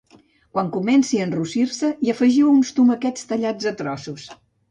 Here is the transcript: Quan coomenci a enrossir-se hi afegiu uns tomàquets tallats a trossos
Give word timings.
Quan 0.53 0.69
coomenci 0.75 1.19
a 1.19 1.25
enrossir-se 1.25 1.91
hi 2.05 2.09
afegiu 2.15 2.49
uns 2.53 2.73
tomàquets 2.79 3.29
tallats 3.33 3.71
a 3.73 3.77
trossos 3.83 4.27